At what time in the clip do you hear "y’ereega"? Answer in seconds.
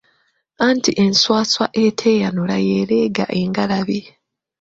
2.67-3.25